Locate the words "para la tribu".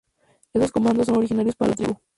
1.55-1.99